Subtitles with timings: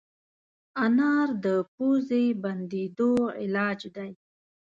[0.85, 3.11] انار د پوزې بندېدو
[3.41, 4.11] علاج دی.